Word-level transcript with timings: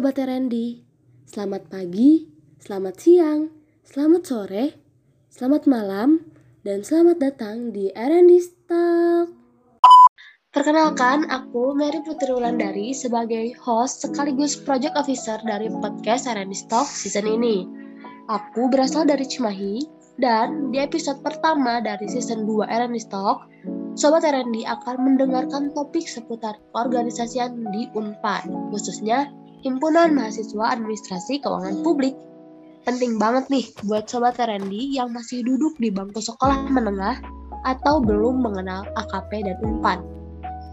Sobat 0.00 0.16
RND, 0.16 0.80
selamat 1.28 1.68
pagi, 1.68 2.24
selamat 2.56 2.94
siang, 3.04 3.52
selamat 3.84 4.22
sore, 4.24 4.72
selamat 5.28 5.68
malam, 5.68 6.24
dan 6.64 6.80
selamat 6.80 7.20
datang 7.20 7.68
di 7.68 7.92
RND 7.92 8.64
Talk. 8.64 9.28
Perkenalkan, 10.56 11.28
aku 11.28 11.76
Mary 11.76 12.00
Putri 12.00 12.32
Wulandari 12.32 12.96
sebagai 12.96 13.52
host 13.60 14.00
sekaligus 14.00 14.56
project 14.56 14.96
officer 14.96 15.36
dari 15.44 15.68
podcast 15.68 16.24
RND 16.24 16.72
Talk 16.72 16.88
season 16.88 17.28
ini. 17.28 17.68
Aku 18.32 18.72
berasal 18.72 19.04
dari 19.04 19.28
Cimahi, 19.28 19.84
dan 20.16 20.72
di 20.72 20.80
episode 20.80 21.20
pertama 21.20 21.84
dari 21.84 22.08
season 22.08 22.48
2 22.48 22.72
RND 22.72 23.04
Talk, 23.12 23.44
Sobat 24.00 24.24
RND 24.24 24.64
akan 24.64 24.96
mendengarkan 24.96 25.76
topik 25.76 26.08
seputar 26.08 26.56
organisasian 26.72 27.68
di 27.68 27.84
UNPAD, 27.92 28.48
khususnya 28.72 29.28
Himpunan 29.60 30.16
Mahasiswa 30.16 30.72
Administrasi 30.72 31.44
Keuangan 31.44 31.84
Publik. 31.84 32.16
Penting 32.88 33.20
banget 33.20 33.44
nih 33.52 33.68
buat 33.84 34.08
Sobat 34.08 34.40
RND 34.40 34.72
yang 34.72 35.12
masih 35.12 35.44
duduk 35.44 35.76
di 35.76 35.92
bangku 35.92 36.16
sekolah 36.16 36.64
menengah 36.72 37.20
atau 37.68 38.00
belum 38.00 38.40
mengenal 38.40 38.88
AKP 38.96 39.44
dan 39.44 39.60
UNPAD. 39.60 40.00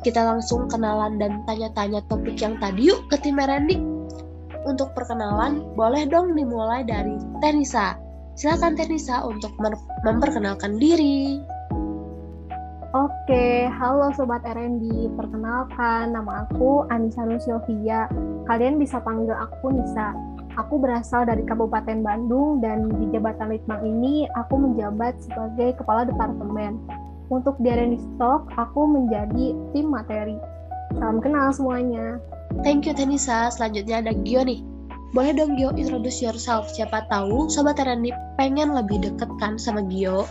Kita 0.07 0.23
langsung 0.23 0.71
kenalan 0.71 1.19
dan 1.19 1.43
tanya-tanya 1.43 1.99
topik 2.07 2.39
yang 2.39 2.55
tadi 2.63 2.87
yuk 2.87 3.03
ke 3.11 3.19
tim 3.19 3.35
RND. 3.35 3.75
Untuk 4.63 4.95
perkenalan, 4.95 5.67
boleh 5.75 6.07
dong 6.07 6.31
dimulai 6.31 6.87
dari 6.87 7.19
Tenisa. 7.43 7.99
Silakan 8.39 8.79
Tenisa 8.79 9.19
untuk 9.27 9.51
memperkenalkan 10.07 10.79
diri. 10.79 11.43
Oke, 12.97 13.69
halo 13.77 14.09
Sobat 14.17 14.41
RND, 14.41 15.13
perkenalkan 15.13 16.17
nama 16.17 16.49
aku 16.49 16.81
Anissa 16.89 17.29
Nusilvia. 17.29 18.09
Kalian 18.49 18.81
bisa 18.81 18.97
panggil 19.05 19.37
aku 19.37 19.69
Nisa. 19.69 20.17
Aku 20.57 20.81
berasal 20.81 21.29
dari 21.29 21.45
Kabupaten 21.45 22.01
Bandung 22.01 22.57
dan 22.57 22.89
di 22.89 23.05
jabatan 23.13 23.53
Litbang 23.53 23.85
ini 23.85 24.25
aku 24.33 24.57
menjabat 24.57 25.13
sebagai 25.21 25.77
Kepala 25.77 26.09
Departemen. 26.09 26.81
Untuk 27.29 27.61
di 27.61 27.69
RND 27.69 28.01
Stock, 28.01 28.49
aku 28.57 28.89
menjadi 28.89 29.53
tim 29.77 29.93
materi. 29.93 30.41
Salam 30.97 31.21
kenal 31.21 31.53
semuanya. 31.53 32.17
Thank 32.65 32.89
you 32.89 32.97
Tenisa. 32.97 33.53
Selanjutnya 33.53 34.01
ada 34.01 34.17
Gio 34.25 34.41
nih. 34.41 34.65
Boleh 35.13 35.37
dong 35.37 35.53
Gio 35.53 35.69
introduce 35.77 36.17
yourself. 36.25 36.65
Siapa 36.73 37.05
tahu 37.13 37.45
Sobat 37.45 37.77
RND 37.77 38.09
pengen 38.41 38.73
lebih 38.73 39.05
deket 39.05 39.29
kan 39.37 39.61
sama 39.61 39.85
Gio. 39.85 40.25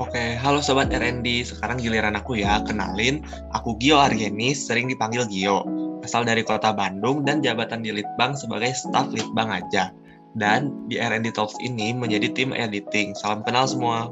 Oke, 0.00 0.40
halo 0.40 0.64
Sobat 0.64 0.88
RND. 0.88 1.44
Sekarang 1.44 1.76
giliran 1.76 2.16
aku 2.16 2.40
ya, 2.40 2.64
kenalin. 2.64 3.20
Aku 3.52 3.76
Gio 3.76 4.00
Argenis, 4.00 4.64
sering 4.64 4.88
dipanggil 4.88 5.28
Gio. 5.28 5.60
Asal 6.00 6.24
dari 6.24 6.40
kota 6.40 6.72
Bandung 6.72 7.20
dan 7.28 7.44
jabatan 7.44 7.84
di 7.84 7.92
Litbang 7.92 8.32
sebagai 8.32 8.72
staf 8.72 9.12
Litbang 9.12 9.52
aja. 9.52 9.92
Dan 10.32 10.88
di 10.88 10.96
RND 10.96 11.36
Talks 11.36 11.52
ini 11.60 11.92
menjadi 11.92 12.32
tim 12.32 12.56
editing. 12.56 13.12
Salam 13.12 13.44
kenal 13.44 13.68
semua. 13.68 14.08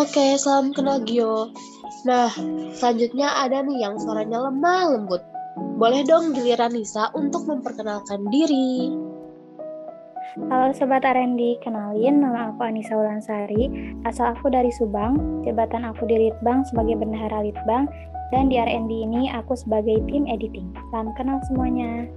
Oke, 0.00 0.40
salam 0.40 0.72
kenal 0.72 1.04
Gio. 1.04 1.52
Nah, 2.08 2.32
selanjutnya 2.72 3.44
ada 3.44 3.60
nih 3.60 3.84
yang 3.84 4.00
suaranya 4.00 4.48
lemah 4.48 4.88
lembut. 4.88 5.20
Boleh 5.76 6.00
dong 6.08 6.32
giliran 6.32 6.72
Nisa 6.72 7.12
untuk 7.12 7.44
memperkenalkan 7.44 8.24
diri. 8.32 8.88
Halo 10.32 10.72
Sobat 10.72 11.04
R&D, 11.04 11.60
kenalin 11.60 12.24
nama 12.24 12.48
aku 12.48 12.64
Anissa 12.64 12.96
Ulansari, 12.96 13.68
asal 14.08 14.32
aku 14.32 14.48
dari 14.48 14.72
Subang, 14.72 15.44
jabatan 15.44 15.84
aku 15.84 16.08
di 16.08 16.16
Litbang 16.16 16.64
sebagai 16.64 16.96
bendahara 16.96 17.44
Litbang, 17.44 17.84
dan 18.32 18.48
di 18.48 18.56
R&D 18.56 18.88
ini 18.88 19.28
aku 19.28 19.52
sebagai 19.52 20.00
tim 20.08 20.24
editing. 20.24 20.72
Salam 20.88 21.12
kenal 21.20 21.36
semuanya. 21.44 22.08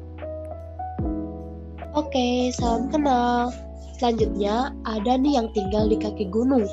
Oke, 1.91 2.55
salam 2.55 2.87
kenal. 2.87 3.51
Selanjutnya 3.99 4.71
ada 4.87 5.19
nih 5.19 5.35
yang 5.35 5.51
tinggal 5.51 5.91
di 5.91 5.99
kaki 5.99 6.31
gunung. 6.31 6.63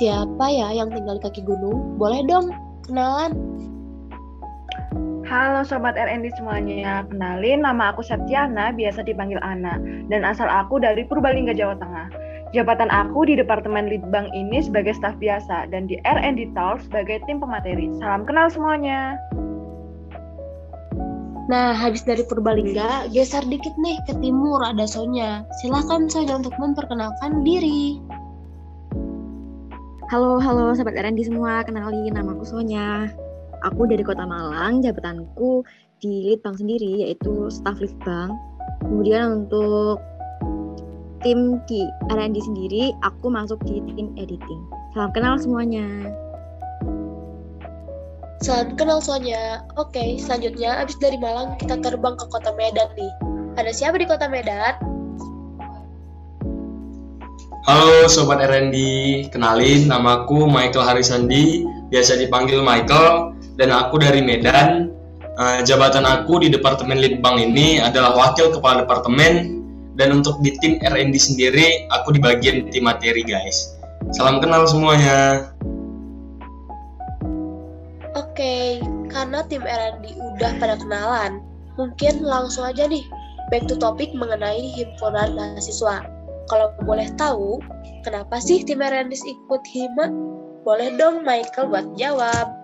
Siapa 0.00 0.48
ya 0.48 0.72
yang 0.72 0.88
tinggal 0.88 1.20
di 1.20 1.22
kaki 1.28 1.44
gunung? 1.44 2.00
Boleh 2.00 2.24
dong 2.24 2.48
kenalan. 2.88 3.36
Halo 5.28 5.60
Sobat 5.60 5.92
RND 5.92 6.40
semuanya, 6.40 7.04
kenalin 7.04 7.60
nama 7.60 7.92
aku 7.92 8.00
Septiana, 8.00 8.72
biasa 8.72 9.04
dipanggil 9.04 9.36
Ana, 9.44 9.76
dan 10.08 10.24
asal 10.24 10.48
aku 10.48 10.80
dari 10.80 11.04
Purbalingga, 11.04 11.52
Jawa 11.52 11.76
Tengah. 11.76 12.08
Jabatan 12.56 12.88
aku 12.88 13.28
di 13.28 13.36
Departemen 13.36 13.92
Litbang 13.92 14.32
ini 14.32 14.64
sebagai 14.64 14.96
staf 14.96 15.12
biasa, 15.20 15.68
dan 15.68 15.84
di 15.84 16.00
R&D 16.08 16.56
Talk 16.56 16.80
sebagai 16.80 17.20
tim 17.28 17.44
pemateri. 17.44 17.92
Salam 18.00 18.24
kenal 18.24 18.48
semuanya. 18.48 19.20
Nah, 21.52 21.76
habis 21.76 22.08
dari 22.08 22.24
Purbalingga, 22.24 23.12
geser 23.12 23.44
dikit 23.52 23.76
nih 23.84 24.00
ke 24.08 24.16
timur, 24.24 24.64
ada 24.64 24.88
Sonya. 24.88 25.44
Silahkan 25.60 26.08
Sonya 26.08 26.40
untuk 26.40 26.56
memperkenalkan 26.56 27.44
diri. 27.44 28.00
Halo, 30.08 30.40
halo 30.40 30.72
Sobat 30.72 30.96
R&D 30.96 31.28
semua, 31.28 31.60
kenalin 31.68 32.16
nama 32.16 32.32
aku 32.32 32.48
Sonya. 32.48 33.12
Aku 33.66 33.90
dari 33.90 34.06
Kota 34.06 34.22
Malang, 34.22 34.86
jabatanku 34.86 35.66
di 35.98 36.30
Litbang 36.30 36.54
sendiri 36.54 37.02
yaitu 37.02 37.50
staf 37.50 37.82
Litbang. 37.82 38.30
Kemudian 38.86 39.42
untuk 39.42 39.98
tim 41.26 41.58
di 41.66 41.82
R&D 42.14 42.38
sendiri, 42.38 42.94
aku 43.02 43.26
masuk 43.26 43.58
di 43.66 43.82
tim 43.98 44.14
editing. 44.14 44.60
Salam 44.94 45.10
kenal 45.10 45.34
semuanya. 45.34 46.14
Salam 48.38 48.78
kenal 48.78 49.02
semuanya. 49.02 49.66
Oke, 49.74 50.14
selanjutnya 50.22 50.78
abis 50.78 50.94
dari 51.02 51.18
Malang 51.18 51.58
kita 51.58 51.82
terbang 51.82 52.14
ke 52.14 52.24
kota 52.30 52.54
Medan 52.54 52.94
nih. 52.94 53.12
Ada 53.58 53.74
siapa 53.74 53.98
di 53.98 54.06
kota 54.06 54.30
Medan? 54.30 54.78
Halo 57.66 58.06
Sobat 58.06 58.38
R&D, 58.38 58.78
kenalin 59.34 59.90
namaku 59.90 60.46
Michael 60.46 60.86
Harisandi, 60.86 61.66
biasa 61.90 62.16
dipanggil 62.16 62.62
Michael 62.64 63.34
dan 63.58 63.74
aku 63.74 64.00
dari 64.00 64.22
Medan. 64.22 64.94
Uh, 65.38 65.62
jabatan 65.62 66.02
aku 66.02 66.42
di 66.42 66.50
Departemen 66.50 66.98
Litbang 66.98 67.38
ini 67.38 67.78
adalah 67.78 68.10
Wakil 68.14 68.50
Kepala 68.50 68.82
Departemen 68.82 69.62
dan 69.94 70.10
untuk 70.14 70.38
di 70.42 70.54
tim 70.58 70.82
R&D 70.82 71.14
sendiri 71.14 71.86
aku 71.94 72.14
di 72.14 72.18
bagian 72.22 72.66
tim 72.74 72.86
materi 72.86 73.22
guys. 73.22 73.78
Salam 74.14 74.42
kenal 74.42 74.66
semuanya. 74.66 75.50
Oke, 78.18 78.82
karena 79.10 79.46
tim 79.46 79.62
R&D 79.62 80.10
udah 80.18 80.58
pada 80.58 80.74
kenalan, 80.78 81.38
mungkin 81.78 82.22
langsung 82.22 82.66
aja 82.66 82.90
nih 82.90 83.06
back 83.54 83.70
to 83.70 83.78
topic 83.78 84.10
mengenai 84.14 84.74
himpunan 84.74 85.38
mahasiswa. 85.38 86.02
Kalau 86.50 86.74
boleh 86.82 87.06
tahu, 87.14 87.62
kenapa 88.02 88.42
sih 88.42 88.66
tim 88.66 88.82
R&D 88.82 89.14
ikut 89.14 89.62
hima? 89.70 90.10
Boleh 90.66 90.98
dong 90.98 91.22
Michael 91.22 91.70
buat 91.70 91.86
jawab. 91.94 92.57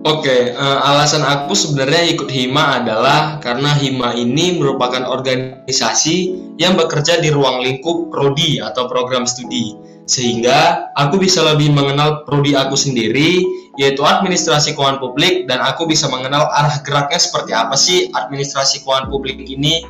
Oke, 0.00 0.56
uh, 0.56 0.80
alasan 0.80 1.20
aku 1.20 1.52
sebenarnya 1.52 2.16
ikut 2.16 2.32
HIMA 2.32 2.80
adalah 2.80 3.36
karena 3.36 3.76
HIMA 3.76 4.16
ini 4.16 4.56
merupakan 4.56 5.04
organisasi 5.04 6.16
yang 6.56 6.80
bekerja 6.80 7.20
di 7.20 7.28
ruang 7.28 7.60
lingkup 7.60 8.08
prodi 8.08 8.64
atau 8.64 8.88
program 8.88 9.28
studi. 9.28 9.76
Sehingga 10.08 10.88
aku 10.96 11.20
bisa 11.20 11.44
lebih 11.44 11.76
mengenal 11.76 12.24
prodi 12.24 12.56
aku 12.56 12.80
sendiri, 12.80 13.44
yaitu 13.76 14.00
administrasi 14.00 14.72
keuangan 14.72 15.04
publik 15.04 15.44
dan 15.44 15.60
aku 15.60 15.84
bisa 15.84 16.08
mengenal 16.08 16.48
arah 16.48 16.80
geraknya 16.80 17.20
seperti 17.20 17.52
apa 17.52 17.76
sih 17.76 18.08
administrasi 18.08 18.80
keuangan 18.80 19.12
publik 19.12 19.44
ini. 19.44 19.84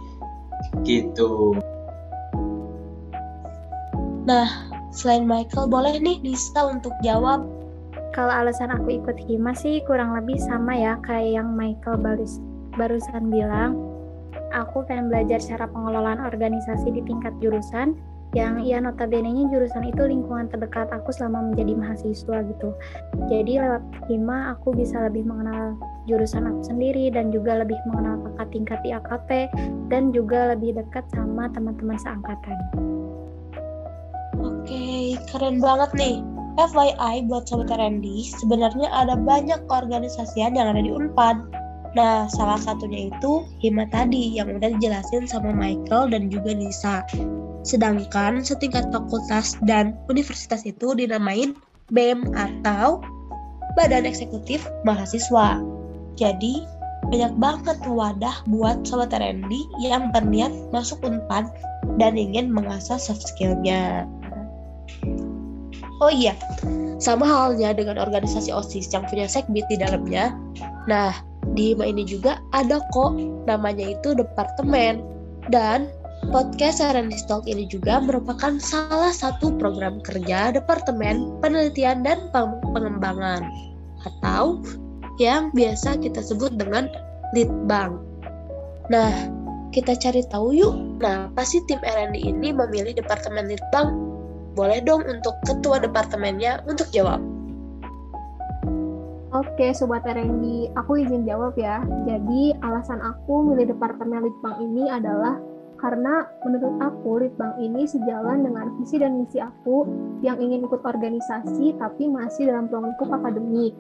Gitu. 0.83 1.55
Nah, 4.27 4.75
selain 4.91 5.23
Michael, 5.23 5.71
boleh 5.71 6.03
nih 6.03 6.19
Lisa 6.27 6.67
untuk 6.67 6.99
jawab 7.07 7.60
kalau 8.11 8.33
alasan 8.35 8.75
aku 8.75 8.99
ikut 8.99 9.17
Hima 9.27 9.55
sih 9.55 9.83
kurang 9.87 10.19
lebih 10.19 10.39
sama 10.43 10.75
ya 10.75 10.99
kayak 11.07 11.41
yang 11.41 11.55
Michael 11.55 11.99
barus, 12.03 12.43
barusan 12.75 13.31
bilang. 13.31 13.79
Aku 14.51 14.83
pengen 14.87 15.11
belajar 15.11 15.39
cara 15.39 15.67
pengelolaan 15.71 16.19
organisasi 16.23 16.91
di 16.91 17.03
tingkat 17.07 17.31
jurusan 17.39 17.95
yang 18.31 18.63
ya 18.63 18.79
notabene-nya 18.79 19.51
jurusan 19.51 19.91
itu 19.91 20.07
lingkungan 20.07 20.47
terdekat 20.47 20.87
aku 20.95 21.11
selama 21.11 21.51
menjadi 21.51 21.75
mahasiswa 21.75 22.47
gitu. 22.47 22.69
Jadi 23.27 23.59
lewat 23.59 23.83
Hima 24.07 24.55
aku 24.55 24.71
bisa 24.75 25.03
lebih 25.07 25.27
mengenal 25.27 25.75
jurusan 26.07 26.47
aku 26.47 26.63
sendiri 26.67 27.11
dan 27.11 27.35
juga 27.35 27.63
lebih 27.63 27.79
mengenal 27.91 28.23
kakak 28.23 28.49
tingkat 28.55 28.79
di 28.87 28.91
AKP 28.95 29.31
dan 29.91 30.15
juga 30.15 30.55
lebih 30.55 30.79
dekat 30.79 31.03
sama 31.11 31.51
teman-teman 31.51 31.99
seangkatan. 31.99 32.59
Oke, 34.39 35.19
keren 35.35 35.59
banget 35.59 35.91
nih. 35.99 36.17
FYI 36.61 37.25
buat 37.25 37.49
Sobat 37.49 37.73
R&D, 37.73 38.05
sebenarnya 38.37 38.93
ada 38.93 39.17
banyak 39.17 39.65
keorganisasian 39.65 40.53
yang 40.53 40.69
ada 40.69 40.85
di 40.85 40.93
UNPAD. 40.93 41.37
Nah, 41.97 42.29
salah 42.29 42.61
satunya 42.61 43.09
itu 43.09 43.49
Hima 43.65 43.89
tadi 43.89 44.37
yang 44.37 44.53
udah 44.53 44.77
dijelasin 44.77 45.25
sama 45.25 45.57
Michael 45.57 46.13
dan 46.13 46.29
juga 46.29 46.53
Nisa. 46.53 47.03
Sedangkan 47.65 48.45
setingkat 48.45 48.93
fakultas 48.93 49.57
dan 49.65 49.97
universitas 50.13 50.63
itu 50.69 50.93
dinamain 50.93 51.57
BEM 51.91 52.29
atau 52.37 53.01
Badan 53.75 54.05
Eksekutif 54.05 54.63
Mahasiswa. 54.85 55.59
Jadi, 56.21 56.63
banyak 57.09 57.33
banget 57.41 57.79
wadah 57.89 58.37
buat 58.53 58.85
Sobat 58.85 59.17
R&D 59.17 59.49
yang 59.81 60.13
berniat 60.13 60.53
masuk 60.77 61.01
UNPAD 61.01 61.49
dan 61.97 62.21
ingin 62.21 62.53
mengasah 62.53 63.01
soft 63.01 63.25
skill-nya. 63.25 64.05
Oh 66.01 66.09
iya, 66.09 66.33
sama 67.01 67.29
halnya 67.29 67.77
dengan 67.77 68.01
organisasi 68.01 68.49
OSIS 68.53 68.93
yang 68.93 69.05
punya 69.09 69.29
sekbid 69.29 69.65
di 69.69 69.77
dalamnya. 69.81 70.33
Nah, 70.89 71.13
di 71.57 71.73
HIMA 71.73 71.93
ini 71.93 72.05
juga 72.09 72.41
ada 72.57 72.81
kok, 72.93 73.17
namanya 73.49 73.93
itu 73.97 74.17
departemen. 74.17 75.05
Dan 75.49 75.89
podcast 76.29 76.85
R&D 76.85 77.17
Talk 77.25 77.49
ini 77.49 77.65
juga 77.69 78.01
merupakan 78.01 78.61
salah 78.61 79.13
satu 79.13 79.57
program 79.57 80.05
kerja 80.05 80.53
Departemen 80.53 81.41
Penelitian 81.41 82.05
dan 82.05 82.29
Pengembangan 82.37 83.49
atau 84.05 84.61
yang 85.21 85.53
biasa 85.53 86.01
kita 86.01 86.21
sebut 86.25 86.57
dengan 86.57 86.89
Litbang. 87.37 88.01
Nah, 88.93 89.13
kita 89.71 89.97
cari 89.97 90.25
tahu 90.29 90.57
yuk, 90.57 90.75
nah 90.99 91.31
pasti 91.37 91.63
tim 91.71 91.79
R&D 91.81 92.21
ini 92.21 92.51
memilih 92.51 92.97
Departemen 92.97 93.49
Litbang? 93.49 94.10
Boleh 94.59 94.83
dong 94.83 95.07
untuk 95.07 95.39
ketua 95.47 95.79
departemennya 95.79 96.67
untuk 96.67 96.91
jawab. 96.91 97.23
Oke, 99.31 99.71
Sobat 99.71 100.03
R&D, 100.03 100.75
aku 100.75 101.07
izin 101.07 101.23
jawab 101.23 101.55
ya. 101.55 101.87
Jadi, 102.03 102.51
alasan 102.67 102.99
aku 102.99 103.47
milih 103.47 103.71
Departemen 103.71 104.27
Litbang 104.27 104.59
ini 104.59 104.91
adalah 104.91 105.39
karena 105.79 106.27
menurut 106.43 106.77
aku 106.83 107.23
Litbang 107.23 107.55
ini 107.63 107.87
sejalan 107.87 108.43
dengan 108.43 108.75
visi 108.75 108.99
dan 108.99 109.23
misi 109.23 109.39
aku 109.39 109.87
yang 110.21 110.37
ingin 110.43 110.67
ikut 110.67 110.83
organisasi 110.83 111.79
tapi 111.79 112.11
masih 112.11 112.51
dalam 112.51 112.67
ruang 112.69 112.91
lingkup 112.91 113.07
akademik. 113.17 113.73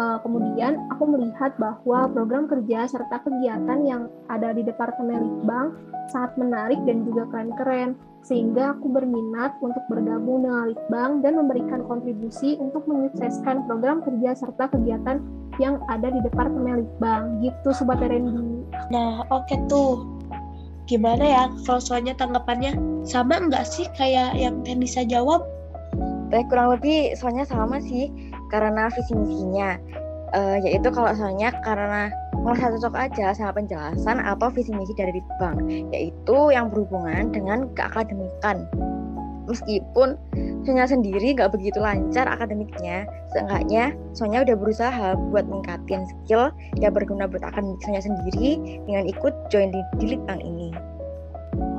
Uh, 0.00 0.16
kemudian 0.24 0.80
aku 0.88 1.04
melihat 1.12 1.52
bahwa 1.60 2.08
program 2.08 2.48
kerja 2.48 2.88
serta 2.88 3.20
kegiatan 3.20 3.84
yang 3.84 4.08
ada 4.32 4.56
di 4.56 4.64
Departemen 4.64 5.20
Litbang 5.20 5.76
sangat 6.08 6.40
menarik 6.40 6.80
dan 6.88 7.04
juga 7.04 7.28
keren-keren 7.28 8.00
sehingga 8.24 8.72
aku 8.72 8.88
berminat 8.88 9.60
untuk 9.60 9.84
bergabung 9.92 10.48
dengan 10.48 10.72
Litbang 10.72 11.20
dan 11.20 11.36
memberikan 11.36 11.84
kontribusi 11.84 12.56
untuk 12.56 12.88
menyukseskan 12.88 13.68
program 13.68 14.00
kerja 14.00 14.40
serta 14.40 14.72
kegiatan 14.72 15.20
yang 15.60 15.76
ada 15.92 16.08
di 16.08 16.24
Departemen 16.24 16.80
Litbang. 16.80 17.44
Gitu 17.44 17.68
Sobat 17.76 18.00
RND. 18.00 18.72
Nah, 18.88 19.28
oke 19.28 19.52
okay 19.52 19.60
tuh 19.68 20.08
gimana 20.88 21.22
ya 21.22 21.42
kalau 21.68 21.78
soalnya 21.78 22.16
tanggapannya 22.16 22.72
sama 23.04 23.36
enggak 23.36 23.68
sih 23.68 23.84
kayak 24.00 24.32
yang 24.32 24.64
Tenisa 24.64 25.04
jawab? 25.04 25.44
Eh, 26.32 26.46
kurang 26.48 26.78
lebih 26.78 27.18
soalnya 27.18 27.44
sama 27.44 27.82
sih 27.82 28.08
karena 28.50 28.90
visi 28.92 29.14
misinya 29.14 29.78
uh, 30.34 30.58
yaitu 30.62 30.90
kalau 30.90 31.14
soalnya 31.14 31.54
karena 31.62 32.10
merasa 32.40 32.72
cocok 32.76 32.94
aja 32.96 33.32
sama 33.36 33.56
penjelasan 33.56 34.18
atau 34.20 34.48
visi 34.50 34.74
misi 34.74 34.92
dari 34.98 35.16
Litbang 35.16 35.56
yaitu 35.94 36.38
yang 36.50 36.68
berhubungan 36.68 37.30
dengan 37.30 37.70
keakademikan 37.78 38.66
meskipun 39.50 40.14
Sonya 40.62 40.86
sendiri 40.86 41.34
nggak 41.34 41.50
begitu 41.50 41.82
lancar 41.82 42.30
akademiknya, 42.30 43.02
seenggaknya 43.34 43.90
Sonya 44.14 44.46
udah 44.46 44.54
berusaha 44.54 45.18
buat 45.34 45.50
meningkatin 45.50 46.06
skill 46.06 46.54
yang 46.78 46.94
berguna 46.94 47.26
buat 47.26 47.42
akademik 47.42 47.82
Sonya 47.82 47.98
sendiri 48.04 48.78
dengan 48.86 49.10
ikut 49.10 49.34
join 49.50 49.74
di, 49.74 49.80
di 49.98 50.14
Litbang 50.14 50.38
ini. 50.38 50.70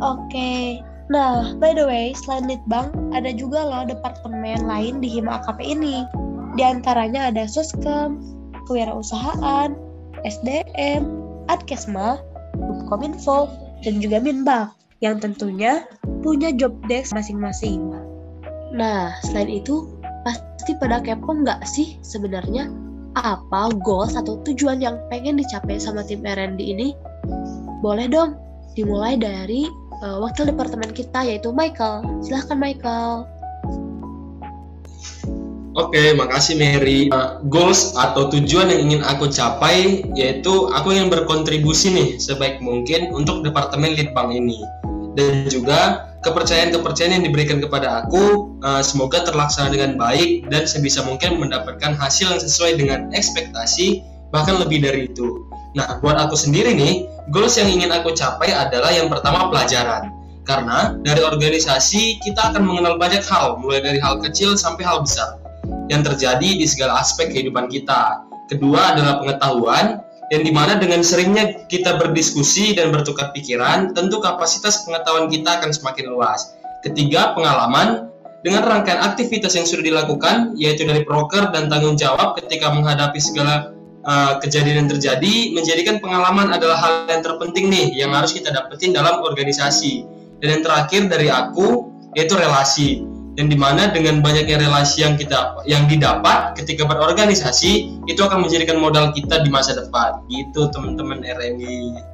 Oke, 0.04 0.82
nah 1.08 1.56
by 1.62 1.72
the 1.72 1.88
way, 1.88 2.12
selain 2.12 2.52
Litbang, 2.52 2.92
ada 3.16 3.32
juga 3.32 3.64
loh 3.64 3.88
departemen 3.88 4.68
lain 4.68 5.00
di 5.00 5.08
Hima 5.08 5.40
AKP 5.40 5.60
ini. 5.64 6.04
Di 6.60 6.64
antaranya 6.68 7.32
ada 7.32 7.48
Soskem, 7.48 8.20
Kewirausahaan, 8.68 9.72
SDM, 10.28 11.08
Adkesma, 11.48 12.20
Kominfo, 12.92 13.48
dan 13.82 14.04
juga 14.04 14.22
Minbak 14.22 14.76
yang 15.02 15.18
tentunya 15.18 15.88
punya 16.22 16.54
job 16.54 16.76
desk 16.86 17.12
masing-masing. 17.18 17.90
Nah, 18.72 19.18
selain 19.26 19.50
itu, 19.50 19.90
pasti 20.24 20.78
pada 20.78 21.02
kepo 21.02 21.34
nggak 21.34 21.66
sih 21.66 21.98
sebenarnya 22.06 22.70
apa 23.20 23.74
goals 23.84 24.16
atau 24.16 24.40
tujuan 24.48 24.80
yang 24.80 24.96
pengen 25.12 25.42
dicapai 25.42 25.82
sama 25.82 26.06
tim 26.06 26.24
R&D 26.24 26.62
ini? 26.62 26.96
Boleh 27.82 28.08
dong, 28.08 28.38
dimulai 28.78 29.18
dari 29.18 29.68
uh, 30.06 30.22
wakil 30.22 30.48
departemen 30.48 30.94
kita 30.94 31.26
yaitu 31.26 31.50
Michael. 31.52 32.06
Silahkan 32.24 32.56
Michael. 32.62 33.26
Oke, 35.72 36.12
makasih 36.12 36.60
Mary. 36.60 37.08
Uh, 37.16 37.40
goals 37.48 37.96
atau 37.96 38.28
tujuan 38.28 38.68
yang 38.68 38.92
ingin 38.92 39.02
aku 39.08 39.32
capai 39.32 40.04
yaitu 40.20 40.68
aku 40.68 40.92
ingin 40.92 41.08
berkontribusi 41.08 41.96
nih 41.96 42.10
sebaik 42.20 42.60
mungkin 42.60 43.16
untuk 43.16 43.40
departemen 43.40 43.96
Litbang 43.96 44.36
ini 44.36 44.60
dan 45.16 45.48
juga 45.48 46.12
kepercayaan-kepercayaan 46.28 47.24
yang 47.24 47.26
diberikan 47.26 47.64
kepada 47.64 48.04
aku 48.04 48.52
uh, 48.68 48.84
semoga 48.84 49.24
terlaksana 49.24 49.72
dengan 49.72 49.96
baik 49.96 50.52
dan 50.52 50.68
sebisa 50.68 51.08
mungkin 51.08 51.40
mendapatkan 51.40 51.96
hasil 51.96 52.36
yang 52.36 52.44
sesuai 52.44 52.76
dengan 52.76 53.08
ekspektasi 53.16 54.04
bahkan 54.28 54.60
lebih 54.60 54.84
dari 54.84 55.08
itu. 55.08 55.48
Nah, 55.72 56.04
buat 56.04 56.20
aku 56.20 56.36
sendiri 56.36 56.76
nih, 56.76 57.08
goals 57.32 57.56
yang 57.56 57.72
ingin 57.72 57.96
aku 57.96 58.12
capai 58.12 58.52
adalah 58.52 58.92
yang 58.92 59.08
pertama 59.08 59.48
pelajaran. 59.48 60.12
Karena 60.44 61.00
dari 61.00 61.24
organisasi 61.24 62.20
kita 62.20 62.52
akan 62.52 62.68
mengenal 62.68 63.00
banyak 63.00 63.24
hal, 63.24 63.56
mulai 63.64 63.80
dari 63.80 64.04
hal 64.04 64.20
kecil 64.20 64.60
sampai 64.60 64.84
hal 64.84 65.00
besar 65.00 65.41
yang 65.92 66.08
terjadi 66.08 66.56
di 66.56 66.64
segala 66.64 67.04
aspek 67.04 67.36
kehidupan 67.36 67.68
kita. 67.68 68.24
Kedua 68.48 68.96
adalah 68.96 69.20
pengetahuan, 69.20 70.00
yang 70.32 70.48
di 70.48 70.52
mana 70.56 70.80
dengan 70.80 71.04
seringnya 71.04 71.68
kita 71.68 72.00
berdiskusi 72.00 72.72
dan 72.72 72.96
bertukar 72.96 73.36
pikiran, 73.36 73.92
tentu 73.92 74.24
kapasitas 74.24 74.88
pengetahuan 74.88 75.28
kita 75.28 75.60
akan 75.60 75.76
semakin 75.76 76.08
luas. 76.08 76.56
Ketiga, 76.80 77.36
pengalaman. 77.36 78.08
Dengan 78.42 78.66
rangkaian 78.66 79.06
aktivitas 79.06 79.54
yang 79.54 79.70
sudah 79.70 79.86
dilakukan, 79.86 80.58
yaitu 80.58 80.82
dari 80.82 81.06
proker 81.06 81.54
dan 81.54 81.70
tanggung 81.70 81.94
jawab 81.94 82.34
ketika 82.42 82.74
menghadapi 82.74 83.22
segala 83.22 83.70
uh, 84.02 84.42
kejadian 84.42 84.88
yang 84.88 84.90
terjadi, 84.90 85.54
menjadikan 85.54 86.02
pengalaman 86.02 86.50
adalah 86.50 86.82
hal 86.82 87.06
yang 87.06 87.22
terpenting 87.22 87.70
nih, 87.70 87.94
yang 87.94 88.10
harus 88.18 88.34
kita 88.34 88.50
dapetin 88.50 88.98
dalam 88.98 89.22
organisasi. 89.22 90.10
Dan 90.42 90.58
yang 90.58 90.62
terakhir 90.66 91.06
dari 91.06 91.30
aku, 91.30 91.94
yaitu 92.18 92.34
relasi 92.34 93.11
yang 93.40 93.48
di 93.48 93.56
mana 93.56 93.88
dengan 93.92 94.20
banyaknya 94.20 94.60
relasi 94.60 95.08
yang 95.08 95.16
kita 95.16 95.56
yang 95.64 95.88
didapat 95.88 96.52
ketika 96.60 96.84
berorganisasi 96.84 97.88
itu 98.08 98.22
akan 98.22 98.44
menjadikan 98.44 98.76
modal 98.80 99.16
kita 99.16 99.40
di 99.44 99.50
masa 99.52 99.78
depan. 99.78 100.20
Gitu 100.28 100.68
teman-teman 100.76 101.24
RMI 101.24 102.12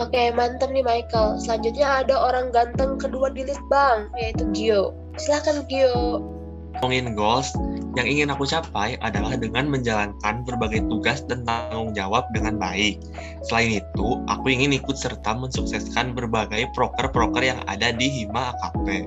Oke 0.00 0.32
mantap 0.32 0.72
nih 0.72 0.80
Michael. 0.80 1.36
Selanjutnya 1.36 2.00
ada 2.00 2.16
orang 2.16 2.48
ganteng 2.48 2.96
kedua 2.96 3.28
di 3.28 3.44
Litbang 3.44 4.08
yaitu 4.16 4.48
Gio. 4.56 4.96
Silahkan 5.20 5.68
Gio 5.68 6.31
ngomongin 6.78 7.12
goals 7.12 7.52
yang 7.92 8.08
ingin 8.08 8.32
aku 8.32 8.48
capai 8.48 8.96
adalah 9.04 9.36
dengan 9.36 9.68
menjalankan 9.68 10.48
berbagai 10.48 10.88
tugas 10.88 11.20
dan 11.28 11.44
tanggung 11.44 11.92
jawab 11.92 12.24
dengan 12.32 12.56
baik. 12.56 12.96
Selain 13.44 13.84
itu, 13.84 14.08
aku 14.32 14.48
ingin 14.48 14.72
ikut 14.72 14.96
serta 14.96 15.36
mensukseskan 15.36 16.16
berbagai 16.16 16.72
proker-proker 16.72 17.44
yang 17.44 17.60
ada 17.68 17.92
di 17.92 18.08
Hima 18.08 18.56
AKP. 18.56 19.04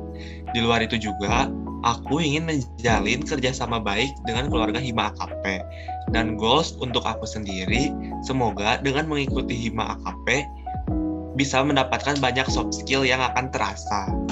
Di 0.53 0.59
luar 0.61 0.85
itu 0.85 1.01
juga, 1.01 1.49
aku 1.81 2.21
ingin 2.21 2.45
menjalin 2.45 3.25
kerjasama 3.25 3.81
baik 3.81 4.13
dengan 4.29 4.53
keluarga 4.53 4.77
Hima 4.77 5.09
AKP. 5.17 5.65
Dan 6.13 6.37
goals 6.37 6.77
untuk 6.77 7.01
aku 7.01 7.25
sendiri, 7.25 7.89
semoga 8.21 8.77
dengan 8.85 9.09
mengikuti 9.09 9.57
Hima 9.57 9.97
AKP, 9.97 10.45
bisa 11.35 11.59
mendapatkan 11.65 12.21
banyak 12.21 12.47
soft 12.47 12.77
skill 12.77 13.01
yang 13.01 13.19
akan 13.19 13.49
terasa. 13.49 14.24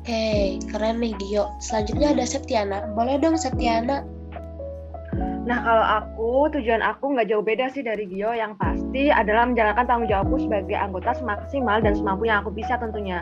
Oke, 0.00 0.56
keren 0.72 0.96
nih 0.96 1.12
Gio. 1.20 1.52
Selanjutnya 1.60 2.16
ada 2.16 2.24
Septiana. 2.24 2.88
Boleh 2.96 3.20
dong 3.20 3.36
Septiana? 3.36 4.00
Nah 5.44 5.58
kalau 5.60 5.86
aku, 6.00 6.32
tujuan 6.56 6.80
aku 6.80 7.12
nggak 7.12 7.28
jauh 7.28 7.44
beda 7.44 7.68
sih 7.68 7.84
dari 7.84 8.08
Gio. 8.08 8.32
Yang 8.32 8.56
pasti 8.56 9.12
adalah 9.12 9.44
menjalankan 9.44 9.84
tanggung 9.84 10.08
jawabku 10.08 10.40
sebagai 10.40 10.72
anggota 10.72 11.12
semaksimal 11.20 11.84
dan 11.84 11.92
semampu 11.92 12.32
yang 12.32 12.40
aku 12.40 12.48
bisa 12.48 12.80
tentunya. 12.80 13.20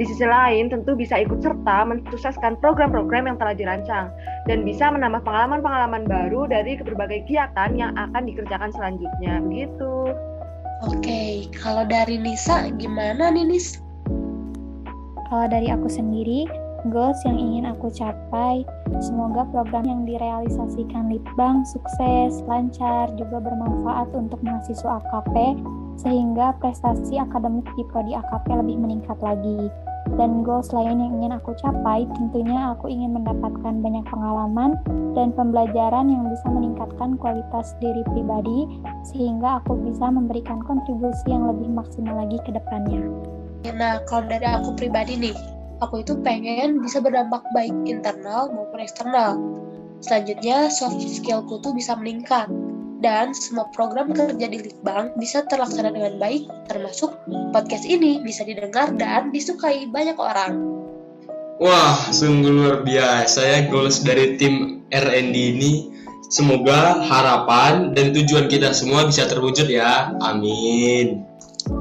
Di 0.00 0.08
sisi 0.08 0.24
lain, 0.24 0.72
tentu 0.72 0.96
bisa 0.96 1.20
ikut 1.20 1.44
serta 1.44 1.84
mensukseskan 1.92 2.56
program-program 2.64 3.28
yang 3.28 3.36
telah 3.36 3.52
dirancang 3.52 4.08
dan 4.48 4.64
bisa 4.64 4.88
menambah 4.88 5.20
pengalaman-pengalaman 5.28 6.08
baru 6.08 6.48
dari 6.48 6.80
berbagai 6.80 7.28
kegiatan 7.28 7.76
yang 7.76 7.92
akan 8.00 8.24
dikerjakan 8.24 8.72
selanjutnya. 8.72 9.44
Begitu. 9.44 10.16
Oke, 10.88 11.52
kalau 11.52 11.84
dari 11.84 12.16
Nisa 12.16 12.72
gimana 12.80 13.28
nih 13.28 13.44
Nis? 13.44 13.83
Kalau 15.34 15.50
dari 15.50 15.66
aku 15.66 15.90
sendiri, 15.90 16.46
goals 16.94 17.18
yang 17.26 17.34
ingin 17.34 17.66
aku 17.66 17.90
capai, 17.90 18.62
semoga 19.02 19.42
program 19.50 19.82
yang 19.82 20.06
direalisasikan 20.06 21.10
Litbang 21.10 21.66
sukses, 21.66 22.38
lancar, 22.46 23.10
juga 23.18 23.42
bermanfaat 23.42 24.14
untuk 24.14 24.38
mahasiswa 24.46 25.02
AKP, 25.02 25.58
sehingga 25.98 26.54
prestasi 26.62 27.18
akademik 27.18 27.66
di 27.74 27.82
Prodi 27.90 28.14
AKP 28.14 28.46
lebih 28.62 28.78
meningkat 28.78 29.18
lagi. 29.18 29.74
dan 30.14 30.46
goals 30.46 30.70
lain 30.70 31.02
yang 31.02 31.18
ingin 31.18 31.34
aku 31.34 31.50
capai, 31.58 32.06
tentunya 32.14 32.70
aku 32.70 32.86
ingin 32.86 33.18
mendapatkan 33.18 33.74
banyak 33.82 34.06
pengalaman 34.06 34.78
dan 35.18 35.34
pembelajaran 35.34 36.14
yang 36.14 36.30
bisa 36.30 36.46
meningkatkan 36.46 37.18
kualitas 37.18 37.74
diri 37.82 38.06
pribadi, 38.14 38.70
sehingga 39.02 39.58
aku 39.58 39.82
bisa 39.82 40.14
memberikan 40.14 40.62
kontribusi 40.62 41.26
yang 41.26 41.50
lebih 41.50 41.74
maksimal 41.74 42.22
lagi 42.22 42.38
ke 42.46 42.54
depannya. 42.54 43.02
Nah, 43.72 44.04
kalau 44.04 44.28
dari 44.28 44.44
aku 44.44 44.76
pribadi 44.76 45.16
nih, 45.16 45.36
aku 45.80 46.04
itu 46.04 46.20
pengen 46.20 46.84
bisa 46.84 47.00
berdampak 47.00 47.40
baik 47.56 47.72
internal 47.88 48.52
maupun 48.52 48.84
eksternal. 48.84 49.40
Selanjutnya, 50.04 50.68
soft 50.68 51.00
skillku 51.00 51.64
tuh 51.64 51.72
bisa 51.72 51.96
meningkat 51.96 52.52
dan 53.00 53.32
semua 53.32 53.68
program 53.72 54.12
kerja 54.12 54.48
di 54.48 54.58
Litbang 54.64 55.16
bisa 55.16 55.44
terlaksana 55.48 55.92
dengan 55.92 56.20
baik, 56.20 56.44
termasuk 56.68 57.16
podcast 57.52 57.88
ini 57.88 58.20
bisa 58.20 58.44
didengar 58.44 58.92
dan 58.96 59.32
disukai 59.32 59.88
banyak 59.88 60.16
orang. 60.16 60.60
Wah, 61.60 61.96
sungguh 62.10 62.50
luar 62.50 62.76
biasa 62.82 63.40
ya 63.44 63.58
goals 63.68 64.04
dari 64.04 64.36
tim 64.36 64.84
RND 64.92 65.36
ini. 65.36 65.72
Semoga 66.32 66.98
harapan 67.04 67.94
dan 67.94 68.10
tujuan 68.10 68.50
kita 68.50 68.74
semua 68.74 69.06
bisa 69.06 69.28
terwujud 69.28 69.70
ya. 69.70 70.10
Amin. 70.18 71.22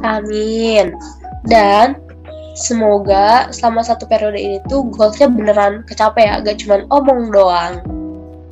Amin. 0.05 0.93
Dan 1.43 1.99
semoga 2.55 3.51
selama 3.51 3.83
satu 3.83 4.07
periode 4.07 4.39
ini 4.39 4.57
tuh 4.71 4.87
goalsnya 4.93 5.27
beneran 5.27 5.83
kecapai 5.89 6.29
ya, 6.29 6.39
gak 6.39 6.63
cuma 6.63 6.87
omong 6.93 7.33
doang. 7.33 7.83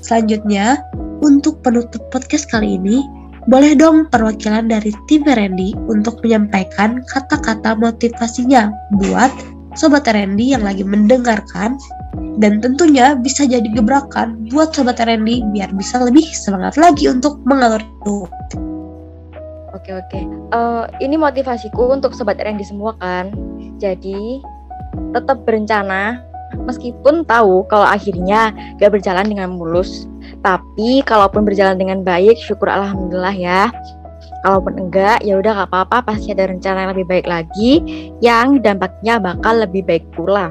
Selanjutnya, 0.02 0.82
untuk 1.22 1.62
penutup 1.62 2.02
podcast 2.10 2.50
kali 2.50 2.76
ini, 2.82 3.06
boleh 3.50 3.74
dong 3.74 4.10
perwakilan 4.10 4.70
dari 4.70 4.94
tim 5.10 5.26
Randy 5.26 5.74
untuk 5.90 6.22
menyampaikan 6.22 7.02
kata-kata 7.10 7.74
motivasinya 7.78 8.70
buat 9.02 9.34
Sobat 9.74 10.06
Randy 10.06 10.52
yang 10.52 10.68
lagi 10.68 10.84
mendengarkan 10.84 11.80
dan 12.38 12.60
tentunya 12.60 13.16
bisa 13.16 13.48
jadi 13.48 13.66
gebrakan 13.72 14.52
buat 14.52 14.76
Sobat 14.76 15.00
Randy 15.00 15.42
biar 15.56 15.72
bisa 15.74 16.04
lebih 16.04 16.28
semangat 16.36 16.76
lagi 16.76 17.08
untuk 17.08 17.40
mengalur. 17.48 17.82
Oke 19.72 19.96
oke, 19.96 20.20
uh, 20.52 20.84
ini 21.00 21.16
motivasiku 21.16 21.96
untuk 21.96 22.12
Sobat 22.12 22.40
Randy 22.44 22.68
semua 22.68 22.92
kan. 23.00 23.32
Jadi 23.80 24.44
tetap 25.16 25.48
berencana 25.48 26.20
meskipun 26.68 27.24
tahu 27.24 27.64
kalau 27.72 27.88
akhirnya 27.88 28.52
gak 28.76 28.92
berjalan 28.92 29.24
dengan 29.24 29.56
mulus 29.56 30.12
tapi 30.42 31.06
kalaupun 31.06 31.46
berjalan 31.46 31.78
dengan 31.78 32.02
baik, 32.02 32.38
syukur 32.42 32.70
alhamdulillah 32.70 33.36
ya. 33.36 33.62
Kalaupun 34.42 34.90
enggak, 34.90 35.22
ya 35.22 35.38
udah 35.38 35.66
gak 35.66 35.70
apa-apa, 35.70 36.14
pasti 36.14 36.34
ada 36.34 36.50
rencana 36.50 36.90
yang 36.90 36.92
lebih 36.98 37.08
baik 37.10 37.28
lagi 37.30 37.72
yang 38.26 38.58
dampaknya 38.58 39.22
bakal 39.22 39.54
lebih 39.62 39.86
baik 39.86 40.06
pula. 40.18 40.50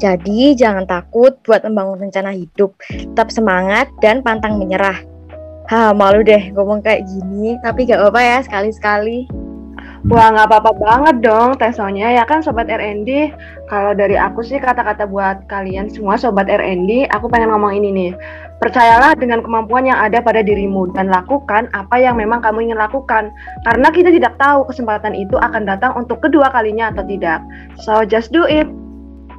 Jadi 0.00 0.56
jangan 0.56 0.88
takut 0.88 1.36
buat 1.44 1.66
membangun 1.68 2.08
rencana 2.08 2.32
hidup. 2.32 2.72
Tetap 2.88 3.28
semangat 3.28 3.92
dan 4.00 4.24
pantang 4.24 4.56
menyerah. 4.56 5.17
Ha, 5.68 5.92
malu 5.92 6.24
deh 6.24 6.48
ngomong 6.56 6.80
kayak 6.80 7.04
gini, 7.04 7.60
tapi 7.60 7.84
gak 7.84 8.00
apa-apa 8.00 8.20
ya 8.24 8.38
sekali-sekali. 8.40 9.28
Wah 10.06 10.30
nggak 10.30 10.46
apa-apa 10.46 10.72
banget 10.78 11.16
dong 11.26 11.58
Tesonya 11.58 12.14
ya 12.14 12.22
kan 12.22 12.38
Sobat 12.38 12.70
RND 12.70 13.34
Kalau 13.66 13.98
dari 13.98 14.14
aku 14.14 14.46
sih 14.46 14.62
kata-kata 14.62 15.10
buat 15.10 15.50
kalian 15.50 15.90
semua 15.90 16.14
Sobat 16.14 16.46
RND 16.46 17.10
Aku 17.10 17.26
pengen 17.26 17.50
ngomong 17.50 17.74
ini 17.74 17.90
nih. 17.90 18.12
Percayalah 18.62 19.18
dengan 19.18 19.42
kemampuan 19.42 19.90
yang 19.90 19.98
ada 19.98 20.22
pada 20.22 20.40
dirimu 20.40 20.94
Dan 20.94 21.10
lakukan 21.10 21.66
apa 21.74 21.98
yang 21.98 22.14
memang 22.14 22.38
kamu 22.38 22.70
ingin 22.70 22.78
lakukan. 22.78 23.34
Karena 23.66 23.88
kita 23.90 24.14
tidak 24.14 24.38
tahu 24.38 24.64
kesempatan 24.70 25.18
itu 25.18 25.34
akan 25.34 25.66
datang 25.66 25.92
untuk 25.98 26.22
kedua 26.22 26.46
kalinya 26.54 26.94
atau 26.94 27.02
tidak. 27.02 27.42
So 27.82 28.06
just 28.06 28.30
do 28.30 28.46
it 28.46 28.70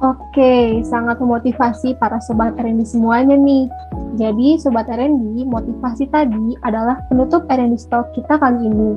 Oke, 0.00 0.80
sangat 0.80 1.20
memotivasi 1.20 1.92
para 2.00 2.16
Sobat 2.24 2.56
RND 2.56 2.88
semuanya 2.88 3.36
nih. 3.36 3.68
Jadi 4.16 4.56
Sobat 4.56 4.88
RND, 4.88 5.44
motivasi 5.44 6.08
tadi 6.08 6.56
adalah 6.64 7.04
penutup 7.12 7.44
RND 7.52 7.76
Stock 7.76 8.08
kita 8.16 8.40
kali 8.40 8.64
ini. 8.64 8.96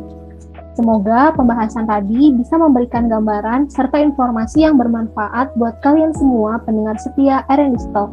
Semoga 0.80 1.36
pembahasan 1.36 1.92
tadi 1.92 2.32
bisa 2.32 2.56
memberikan 2.56 3.12
gambaran 3.12 3.68
serta 3.68 4.00
informasi 4.00 4.64
yang 4.64 4.80
bermanfaat 4.80 5.52
buat 5.60 5.84
kalian 5.84 6.16
semua 6.16 6.64
pendengar 6.64 6.96
setia 6.96 7.44
RND 7.52 7.84
Stock. 7.84 8.08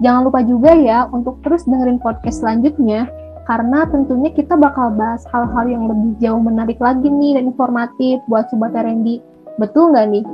Jangan 0.00 0.32
lupa 0.32 0.40
juga 0.40 0.72
ya 0.72 1.12
untuk 1.12 1.36
terus 1.44 1.68
dengerin 1.68 2.00
podcast 2.00 2.40
selanjutnya 2.40 3.12
karena 3.44 3.84
tentunya 3.92 4.32
kita 4.32 4.56
bakal 4.56 4.88
bahas 4.96 5.20
hal-hal 5.28 5.68
yang 5.68 5.84
lebih 5.84 6.16
jauh 6.16 6.40
menarik 6.40 6.80
lagi 6.80 7.12
nih 7.12 7.36
dan 7.36 7.52
informatif 7.52 8.24
buat 8.24 8.48
Sobat 8.48 8.72
RND. 8.72 9.20
Betul 9.60 9.92
nggak 9.92 10.08
nih? 10.16 10.24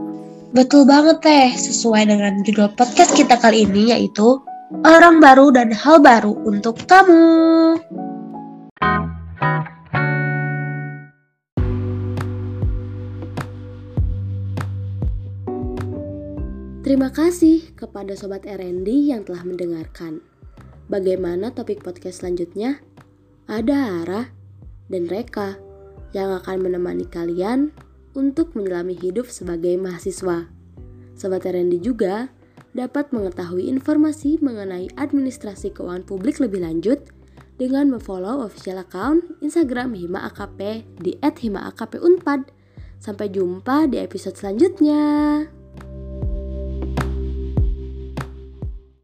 Betul 0.49 0.88
banget 0.88 1.21
teh, 1.21 1.52
sesuai 1.61 2.09
dengan 2.09 2.40
judul 2.40 2.73
podcast 2.73 3.12
kita 3.12 3.37
kali 3.37 3.69
ini 3.69 3.93
yaitu 3.93 4.40
Orang 4.81 5.21
Baru 5.21 5.52
dan 5.52 5.69
Hal 5.69 6.00
Baru 6.00 6.40
untuk 6.49 6.81
kamu. 6.88 7.76
Terima 16.81 17.12
kasih 17.12 17.76
kepada 17.76 18.17
Sobat 18.17 18.49
RND 18.49 18.88
yang 19.12 19.28
telah 19.28 19.45
mendengarkan. 19.45 20.25
Bagaimana 20.88 21.52
topik 21.52 21.85
podcast 21.85 22.25
selanjutnya? 22.25 22.81
Ada 23.52 24.00
Ara 24.00 24.33
dan 24.88 25.12
Reka 25.12 25.61
yang 26.17 26.33
akan 26.40 26.64
menemani 26.64 27.05
kalian 27.05 27.69
untuk 28.19 28.59
menyelami 28.59 28.99
hidup 28.99 29.31
sebagai 29.31 29.79
mahasiswa. 29.79 30.51
Sobat 31.15 31.47
RND 31.47 31.79
juga 31.79 32.35
dapat 32.75 33.15
mengetahui 33.15 33.71
informasi 33.71 34.43
mengenai 34.43 34.91
administrasi 34.99 35.71
keuangan 35.71 36.03
publik 36.03 36.43
lebih 36.43 36.67
lanjut 36.67 36.99
dengan 37.59 37.95
memfollow 37.95 38.43
official 38.43 38.83
account 38.83 39.23
Instagram 39.39 39.95
Hima 39.95 40.27
AKP 40.35 40.83
di 40.99 41.15
@himaakpunpad. 41.23 42.51
Sampai 42.99 43.31
jumpa 43.31 43.87
di 43.87 44.03
episode 44.03 44.35
selanjutnya. 44.35 45.47